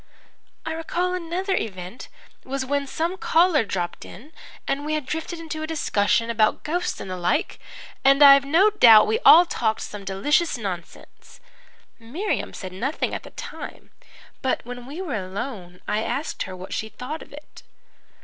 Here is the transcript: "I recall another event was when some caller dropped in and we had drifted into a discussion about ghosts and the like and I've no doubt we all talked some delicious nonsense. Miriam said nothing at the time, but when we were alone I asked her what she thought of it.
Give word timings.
"I 0.65 0.73
recall 0.73 1.13
another 1.13 1.55
event 1.55 2.07
was 2.43 2.65
when 2.65 2.87
some 2.87 3.17
caller 3.17 3.63
dropped 3.63 4.03
in 4.03 4.31
and 4.67 4.83
we 4.83 4.95
had 4.95 5.05
drifted 5.05 5.37
into 5.39 5.61
a 5.61 5.67
discussion 5.67 6.31
about 6.31 6.63
ghosts 6.63 6.99
and 6.99 7.11
the 7.11 7.17
like 7.17 7.59
and 8.03 8.23
I've 8.23 8.43
no 8.43 8.71
doubt 8.71 9.05
we 9.05 9.19
all 9.19 9.45
talked 9.45 9.81
some 9.81 10.03
delicious 10.03 10.57
nonsense. 10.57 11.39
Miriam 11.99 12.51
said 12.51 12.73
nothing 12.73 13.13
at 13.13 13.21
the 13.21 13.29
time, 13.29 13.91
but 14.41 14.65
when 14.65 14.87
we 14.87 15.03
were 15.03 15.13
alone 15.13 15.81
I 15.87 16.01
asked 16.01 16.41
her 16.49 16.55
what 16.55 16.73
she 16.73 16.89
thought 16.89 17.21
of 17.21 17.31
it. 17.31 17.61